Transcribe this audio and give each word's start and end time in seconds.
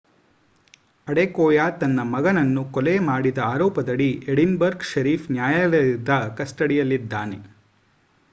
Adekoya 1.07 1.65
ತನ್ನ 1.75 1.99
ಮಗನನ್ನು 2.13 2.63
ಕೊಲೆ 2.71 2.95
ಮಾಡಿದ 3.09 3.39
ಆರೋಪದಡಿ 3.49 4.09
ಎಡಿನ್ಬರ್ಗ್ 4.27 4.89
ಶೆರಿಫ್ 4.91 5.29
ನ್ಯಾಯಾಲಯದ 5.31 6.09
ಕಸ್ಟಡಿಯಲ್ಲಿದ್ದಾನೆ 6.39 7.39